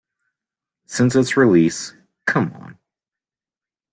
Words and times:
Since 0.87 1.15
its 1.15 1.37
release, 1.37 1.93
Come 2.25 2.51
On! 2.55 2.79